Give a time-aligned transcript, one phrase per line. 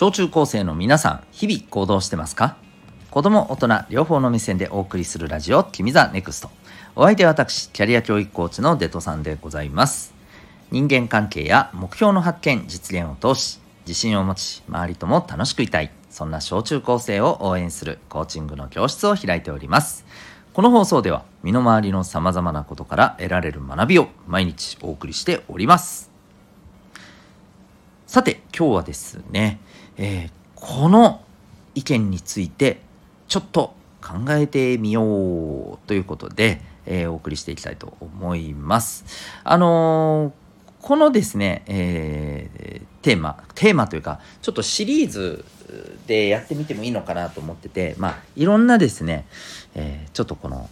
[0.00, 2.56] 小中高生の皆さん日々行動してますか？
[3.10, 6.50] 子供大人両方の目線でお送りするラジオ君 the NEXT。
[6.96, 10.14] お相手は私キャリア教育コーチのデトさんでございます。
[10.70, 15.90] 人間関係や目標の発見実現を通し自信を持ち周りとも楽しくいたい。
[16.08, 20.06] そんな小中高生を応援するコーチングの教室を開いております。
[20.54, 26.09] この放送では身の回りの様々なことから得られる学びを毎日お送りしております。
[28.10, 29.60] さて今日はですね、
[29.96, 31.22] えー、この
[31.76, 32.80] 意見について
[33.28, 35.04] ちょっと考えてみよ
[35.74, 39.04] うということで、えー、お送りしていきたいと思います。
[39.44, 45.44] あのー、このですね、えー、テーマテーマというかちょっとシリーズ
[46.08, 49.24] でやってみてもいいのかなと思っててまあいろんなですね、
[49.76, 50.68] え、ちょっとこの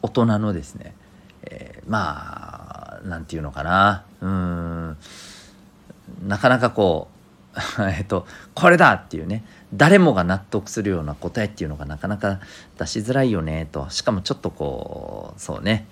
[0.00, 0.94] 大人のですね、
[1.42, 4.96] えー、まあなんていうのかなうん
[6.26, 7.08] なかなかこ
[7.78, 9.44] う えっとこれだっていうね
[9.74, 12.40] 誰もが納得するような答えっていうのがなかなか
[12.78, 13.88] 出しづらいよねと。
[13.90, 15.86] しかもちょっとこうそうね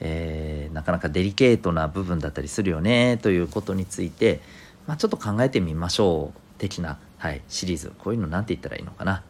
[0.00, 4.40] えー、なかなかデリケートな部分だったりするよねということについて、
[4.86, 7.92] まあ、ちょっと考えてみましょう的な、はい、シリーズ。
[7.98, 9.22] こういうの何て言ったらいいのかな。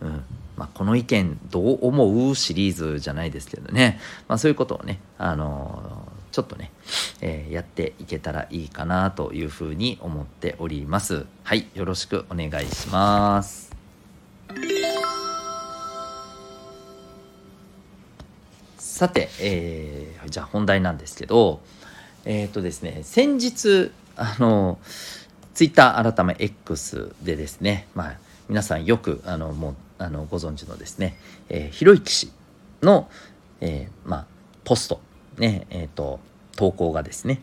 [0.00, 0.22] うん。
[0.56, 6.07] まあ、この意見どう思うシリーズじゃないですけどね、まあ、そういうことをね、あの、
[6.38, 6.70] ちょっとね、
[7.20, 11.26] えー、やっていけたらいいかなというふうに思っております。
[11.42, 13.72] はい、よろしくお願いします。
[18.78, 21.60] さて、えー、じゃあ本題なんですけど、
[22.24, 24.78] えっ、ー、とですね、先日、あの、
[25.54, 28.16] ツイッター改め X でですね、まあ、
[28.48, 31.16] 皆さんよく、あの、もう、あの、ご存知のですね、
[31.48, 32.30] えー、ひろゆき氏
[32.80, 33.10] の、
[33.60, 34.26] えー、まあ、
[34.62, 35.00] ポスト、
[35.38, 36.20] ね、えっ、ー、と、
[36.58, 37.40] 投稿がですね、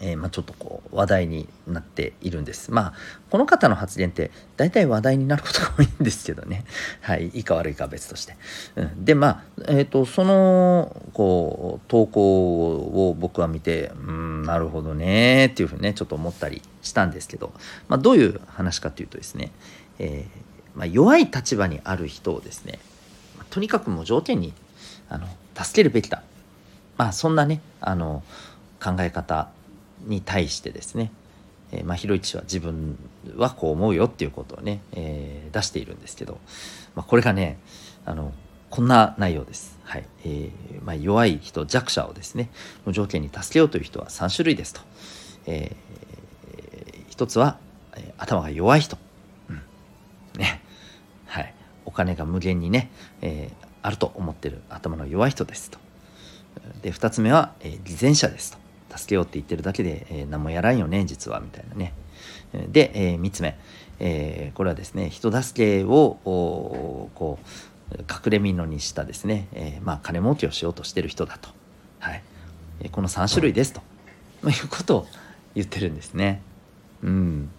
[0.00, 2.72] えー、まあ、ちょっとこう話題になっているんです。
[2.72, 2.92] まあ
[3.30, 6.64] この方の発言って大体話題になることが多いんですけどね。
[7.00, 8.36] はい、いいか悪いかは別として。
[8.74, 12.72] うん、でまあ、えーと、そのこう投稿
[13.08, 17.52] を僕は見てうんなるほどねっていうふうにねちょっと思ったりしたんですけど、
[17.86, 19.52] まあ、どういう話かというとですね、
[20.00, 22.80] えー、まあ、弱い立場にある人をですね
[23.50, 24.52] とにかくもう条件に
[25.08, 26.22] あの助けるべきだ。
[26.98, 28.22] まあそんなねあの
[28.82, 29.48] 考え方
[30.06, 31.10] に対してですね、
[31.72, 32.98] えー、まあ、ひろいちは自分
[33.36, 36.38] はこう思うよっていうことをね、えー、出しているんですけど、
[36.94, 37.58] まあ、これがね
[38.04, 38.32] あの
[38.70, 39.78] こんな内容です。
[39.84, 40.50] はいえー
[40.84, 42.50] まあ、弱い人弱者をですね
[42.86, 44.80] の条件に助けようという人は3種類ですと。
[45.46, 47.56] えー、一つは、
[47.96, 48.98] えー、頭が弱い人、
[49.48, 49.62] うん
[50.38, 50.60] ね
[51.26, 51.54] はい、
[51.86, 52.90] お金が無限にね、
[53.22, 55.78] えー、あると思ってる頭の弱い人ですと。
[56.82, 58.58] で2つ目は、えー、偽善者ですと。
[58.96, 61.92] 助けようって言ってるだけで、えー、何もやらんよね実はみたいなね。
[62.70, 63.58] で、えー、3つ目、
[64.00, 71.50] えー、これはですね人助けをこう隠れ蓑にしたですね、えー、まあ金儲けをしようとしてる人だと、
[72.00, 72.22] はい
[72.80, 73.80] えこの3種類ですと
[74.48, 75.06] いうことを
[75.54, 76.42] 言ってるんですね。
[77.02, 77.50] うん、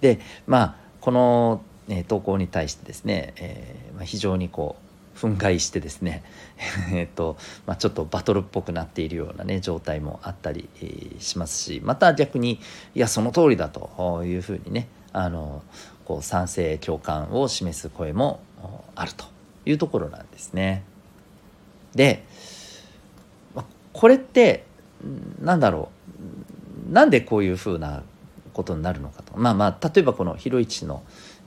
[0.00, 6.22] でまあこの、え投稿に対してですね、えまあ、非常にこう憤慨してですね
[6.92, 10.68] えっと、まあ、ちょっとバトルっぽくなっているようなね状態もあったり
[11.18, 12.60] しますしまた逆に
[12.94, 15.62] いやその通りだというふうにねあの
[16.04, 18.40] こう賛成共感を示す声も
[18.94, 19.26] あると
[19.66, 20.84] いうところなんですね。
[21.94, 22.24] で
[23.92, 24.64] これって
[25.40, 25.90] なんだろ
[26.88, 28.02] うなんでこういうふうな
[28.52, 31.02] ことになるのかとまあまあ例えばこの広市の、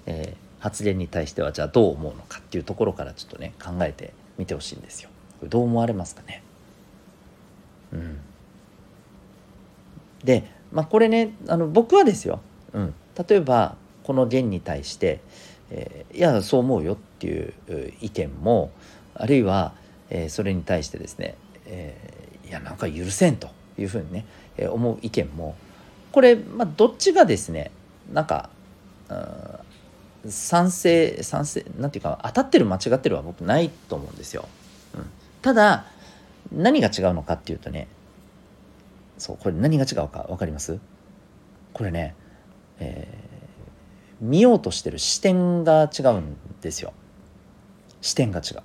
[0.06, 5.09] えー発言に対してはじゃあどう思うのかっていうところからちょっとね考えてみてほしいんですよ。
[5.40, 6.41] これどう思われますかね？
[7.91, 8.19] うん。
[10.23, 12.40] で、まあ、これねあの僕はですよ、
[12.72, 12.94] うん、
[13.28, 13.75] 例えば
[14.06, 15.19] この言に対して、
[15.69, 17.53] えー、いやそう思うよっていう
[18.00, 18.72] 意見も
[19.16, 19.73] あるいは、
[20.09, 21.35] えー、それに対してですね、
[21.66, 25.58] えー、いやなんか許せんというふうにね、えー、思う意見も
[26.14, 27.72] これ、まあ、どっちがですね
[28.14, 28.49] なんか、
[29.09, 29.17] うん、
[30.28, 34.47] 賛成賛成なんていうか当たってる間違ってるは僕ないと思うんですよ。
[34.96, 35.05] うん、
[35.41, 35.85] ただ
[36.52, 37.87] 何が違うのかっていうとね
[39.17, 40.79] そうこれ何が違うか分かります？
[41.73, 42.16] これね、
[42.79, 46.93] えー、見ようとしてる視点が違うんですよ。
[48.02, 48.64] 視点が違う。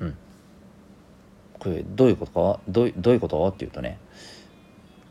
[0.00, 0.16] うん。
[1.58, 3.98] これどういうことかどうどういうことっていうとね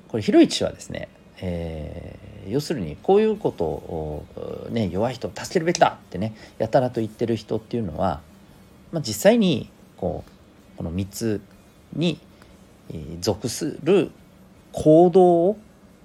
[0.07, 4.25] これ広市はですねえー、要するにこういうことを、
[4.69, 8.21] ね、弱い人を助けるべきだってねやたらと言ってる人っていうのは、
[8.91, 11.41] まあ、実際にこうこの3つ
[11.95, 12.19] に
[13.21, 14.11] 属する
[14.71, 15.57] 行動を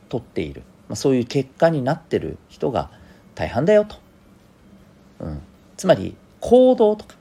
[0.09, 0.63] とっている。
[0.89, 2.91] まあ、そういう結果になってる人が
[3.35, 3.97] 大半だよと、
[5.21, 5.43] うん、
[5.77, 7.15] つまり行動とか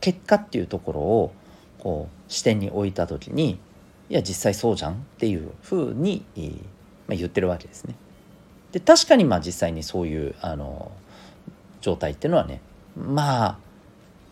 [0.00, 1.32] 結果っていうところを
[1.78, 3.58] こう視点に置いた時に
[4.08, 6.24] いや実際そうじゃんっていうふうに、
[7.08, 7.94] まあ、言ってるわけですね。
[8.72, 10.90] で確かにまあ実際にそういうあの
[11.80, 12.60] 状態っていうのはね
[12.96, 13.56] まあ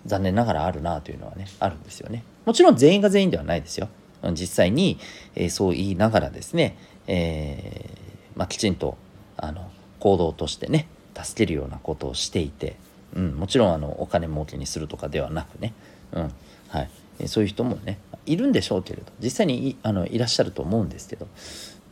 [0.07, 2.25] 残念ながらあるなというのはねあるんですよね。
[2.47, 3.89] もちろん全員が全員ではないですよ。
[4.33, 4.99] 実際に、
[5.35, 6.77] えー、そう言いながらですね、
[7.07, 8.99] えー、まあ、きちんと
[9.37, 10.89] あの行動としてね
[11.19, 12.77] 助けるようなことをしていて、
[13.15, 15.73] うん、もちろんあのお金儲けにするとかではなくね、
[16.13, 16.33] うん
[16.69, 21.27] はい、そういう人もねいるんでしょうけれど実際にいあのいらっしゃると思うんですけど、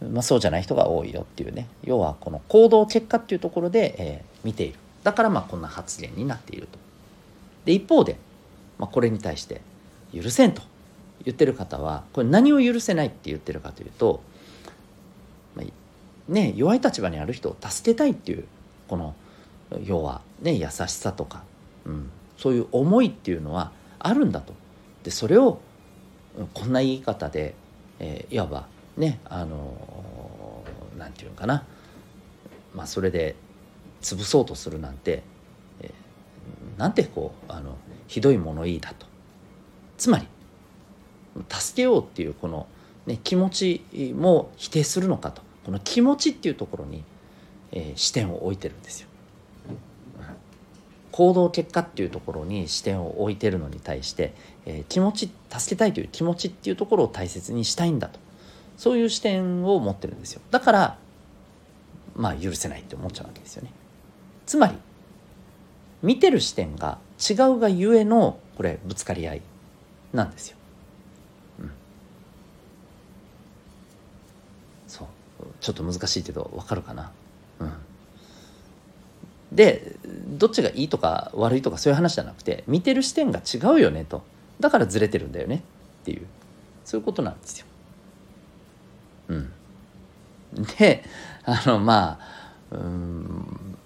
[0.01, 6.79] まあ、そうじゃない人が多いよっていうね要はこの行動結果っていうところで、えー、見ているだからまあこんな発言になっていると。
[7.65, 8.17] で一方で、
[8.79, 9.61] まあ、これに対して
[10.15, 10.63] 許せんと
[11.25, 14.23] 言ってる方はこれ何を許せないって言ってるかというと、
[15.55, 18.45] まあ、ね弱い立場にある人を助けたいっていう
[18.87, 19.15] この
[19.85, 21.43] 要はね優しさとか、
[21.85, 24.55] うん、そういう思いっていうのはあるんだと。
[25.03, 25.61] でそれを
[26.55, 27.55] こんな言い方で、
[27.99, 28.67] えー、いわば
[28.99, 30.65] ねあの
[30.99, 31.65] 何、て言うのかな
[32.75, 33.35] まあそれで
[34.03, 35.23] 潰そうとするなんて、
[36.77, 39.07] なんてこうあのひどい物言いだと。
[39.97, 40.29] つまり
[41.49, 42.67] 助けようっていうこの、
[43.07, 47.05] ね、気持ちも否定するのかとこの気持ちっていうところに、
[47.73, 49.09] えー、視点を置いてるんですよ。
[51.11, 54.35] 行動結果っていうところに視点を置いてるのに対して、
[54.67, 58.21] えー、気持ち助けたいという気持ちっていうところを大切にしたいんだと
[58.79, 60.41] そういう視点を持ってるんですよ。
[60.51, 60.99] だから
[62.15, 63.73] まあ許せないって思っちゃうわけですよね。
[64.47, 64.75] つまり
[66.01, 66.99] 見てる視点が
[67.29, 69.43] 違うがゆえのこれぶつかり合い
[70.13, 70.57] なんですよ。
[71.61, 71.71] うん、
[74.87, 75.09] そう。
[75.61, 77.11] ちょっと難しいけどわかるかな。
[77.59, 77.73] うん、
[79.51, 79.97] で
[80.29, 84.23] どっちがいいとか悪いとかそういう話じゃなくて見てる視点が違うよねと。
[84.61, 85.65] だからずれてるんだよね
[86.03, 86.27] っていう。
[86.85, 87.67] そういうことなんですよ。
[89.29, 89.53] うん、
[90.79, 91.05] で
[91.45, 93.77] あのまあうん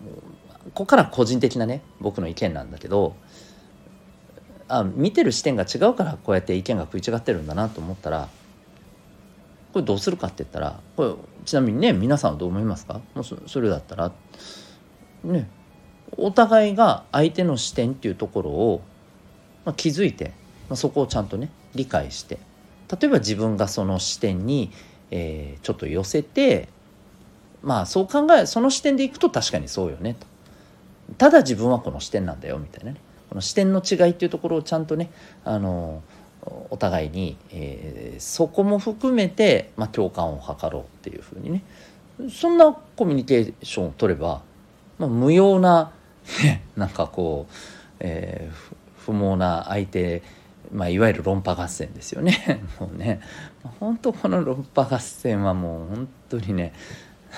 [0.67, 3.17] ここから個人的なね僕の意見なんだけど
[4.69, 8.29] あ見てる視点が違うからこうやって意見が食い違ってるんだなと思ったら
[9.73, 13.01] これどうするかって言ったらこれちなみにね皆さんはどう思いますか？
[13.15, 14.13] もうそれだったら
[15.25, 15.49] ね
[16.17, 18.83] お互いが相手の視点っていうところを、
[19.65, 20.33] まあ、気づいて、
[20.69, 22.39] まあ、そこをちゃんとね理解して
[22.91, 24.71] 例えば自分がその視点に、
[25.13, 26.69] えー、ちょっと寄せて
[27.63, 30.27] まあそう考えその視点でいくと確かにそうよねと。
[31.19, 33.01] ただ自分はこの視点なんだよみたいなね。
[33.29, 35.11] この視点の違いっていうところをちゃんとね
[35.45, 36.03] あの
[36.71, 41.63] お互いに、えー、そこも含めて、まあ、共感を図ろうっていうふうにね。
[42.31, 44.43] そんなコミュニケーションを取れば、
[44.99, 45.93] まあ、無用な、
[46.43, 47.53] ね、 なんかこう、
[48.01, 50.23] えー、不毛な相手、
[50.73, 52.63] まあ、いわゆる論破合戦ですよね。
[52.81, 53.21] もうね。
[53.79, 56.73] 本当この論破合戦はもう本当にね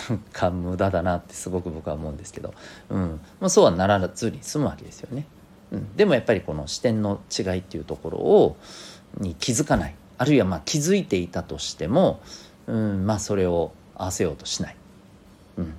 [0.09, 2.55] なんか無駄だなってすごく僕は思うんですけど、
[2.91, 3.21] うん。
[3.41, 5.27] まあ、そうはならずに済むわけですよね。
[5.73, 8.57] うん、でもやっぱりこの視点の違いっていうところを、
[9.19, 9.95] に気づかない。
[10.19, 12.21] あるいはまあ気づいていたとしても、
[12.67, 14.77] うん、まあそれを合わせようとしない、
[15.59, 15.75] うん。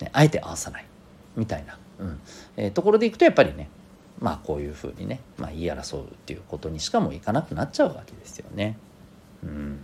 [0.00, 0.86] ね、あえて合わさない。
[1.36, 2.20] みたいな、うん。
[2.56, 3.68] えー、ところでいくとやっぱりね
[4.20, 8.78] まあこういうふうにね、まあ、言い争うっていうことにしかもいかなくなっちゃうわけですよね。
[9.42, 9.80] うん、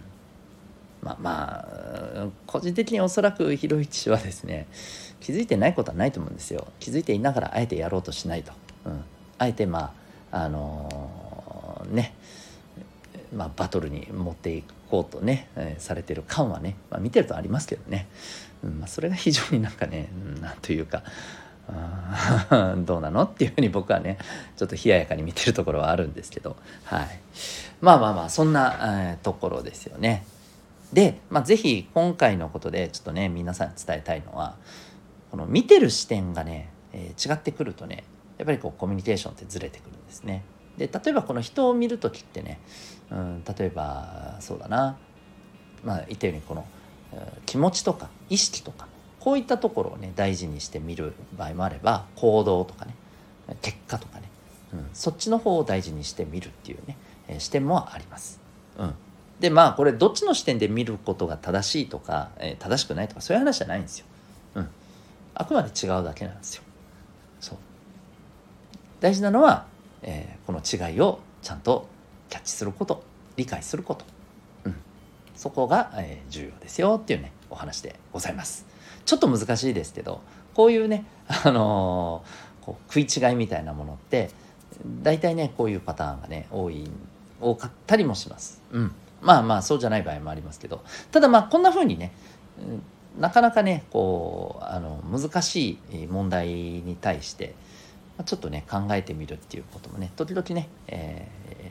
[1.03, 4.67] まあまあ個人的におそらくひろゆき氏はですね
[5.21, 6.67] 気づいてないことはないと思うんですよ。
[6.81, 8.53] 気づいていながらあえてやろうとしないと。
[8.87, 9.05] うん、
[9.39, 9.93] あえてま
[10.31, 12.15] ああのー、ね
[13.35, 18.07] まあ、バトルに持っていこうとね、えー、されてる感はね、まあ、見てるとありますけどね、
[18.63, 21.03] うんまあ、それが非常になんかね、うん、なんというか
[22.85, 24.19] どうなのっていうふうに僕はね
[24.57, 27.21] ちょっと冷ややかに見てるところはあるんですけど、はい、
[27.81, 28.77] まあまあまあそんな、
[29.11, 30.25] えー、ところですよね。
[30.93, 34.57] で、まあ、是非今回のことでちょっとね皆さんに伝えたいのは
[35.31, 38.05] この見てる視点がね、えー、違ってくるとね
[38.37, 40.45] やっぱりこうコミュニケーションってずれてくるんですね。
[40.77, 42.59] で例えばこの人を見る時ってね、
[43.11, 44.97] うん、例えばそうだな
[45.85, 46.67] まあ言ったようにこの
[47.47, 48.89] 気持ちとか意識とか
[49.23, 52.95] こういったところをね大事にして見る場合もあれば行動とかね
[53.61, 54.29] 結果とかね、
[54.73, 56.97] うん、そっちの方を大事にして見るっていうね、
[57.29, 58.41] えー、視点もあります。
[58.79, 58.95] うん、
[59.39, 64.07] でまあこれどっちの視点で見ることが正しいとか、えー、正しくないとかそういう話じゃないんですよ。
[64.57, 64.69] うん、
[65.35, 66.63] あくまで違うだけなんですよ。
[67.41, 67.59] そう
[69.01, 69.67] 大事なのは
[70.03, 71.89] えー、この違いをちゃんと
[72.29, 73.03] キャッチすること
[73.37, 74.05] 理解すること、
[74.65, 74.77] うん、
[75.35, 78.67] そこが、えー、重要ですよっていうねお話でございます。
[79.05, 80.21] ちょっと難しいですけど
[80.55, 81.05] こういうね、
[81.45, 84.31] あのー、こう食い違いみたいなものって
[85.03, 86.89] 大体ねこういうパターンがね多い
[87.41, 88.63] 多かったりもします。
[88.71, 92.13] うん、まあまあそうじゃない場合もありますけどただまあこんな風にね
[93.19, 97.55] なかなかねこうあの難しい問題に対して
[98.25, 101.29] ちょっとね考えてみるっていうこともね時々ね、え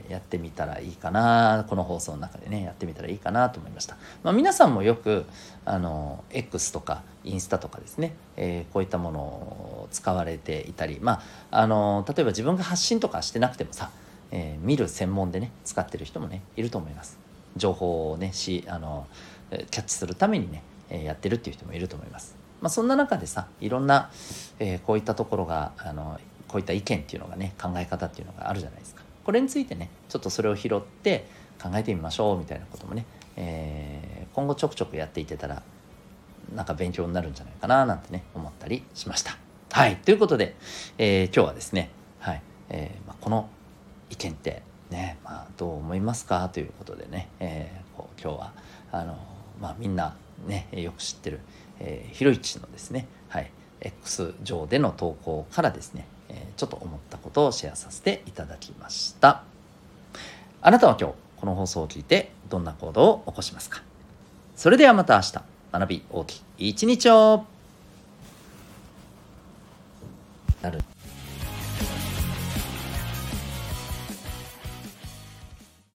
[0.07, 5.25] ー、やってみたらいいかなこの放送の中でねやってみたらいいかなと思いました、まあ、皆さんもよく
[5.65, 11.21] あの X とかインスタとかですね、えー、こういったものを使われていたりま
[11.51, 13.91] ああの例えば自分が発信とかしてなくてもさ、
[14.31, 17.19] えー、見る専門でね使ってる人もねいると思います
[17.55, 19.07] 情報をねしあの
[19.49, 22.35] キャッチするためにねえやってるっていう人もいると思います。
[22.61, 24.11] まあ、そんな中でさいろんな、
[24.59, 26.19] えー、こういったところがあの
[26.51, 29.03] こういった意見っていうのがね考え方っていうのがあるじゃないですか。
[29.23, 31.25] これについてねちょっとそれを拾って
[31.61, 33.05] 考えてみましょうみたいなこともね、
[33.37, 35.63] えー、今後ちょくちょくやっていけたら
[36.53, 39.37] なんか勉強になるんじゃないかななんてね思ったりしました。
[39.71, 40.55] はいということで、
[40.97, 41.89] えー、今日はですね、
[42.19, 43.49] はいえーまあ、この
[44.09, 46.49] 意見ってね、まあ、どう思いますか？
[46.49, 48.53] ということでね、えー、こう今日は
[48.91, 49.17] あの、
[49.61, 51.39] まあ、みんなねよく知ってる、
[51.79, 56.05] えー、ひろいちのですね、はい、X 上での投稿からですね、
[56.57, 59.43] ちょっと思ったことをシェアさせていただきました。
[60.61, 63.81] あなたは今日この放送を聞いてどんな行動を起こしますか？
[64.55, 65.41] それではまた明日。
[65.71, 67.45] 学び大きい一日を。
[70.61, 70.83] なる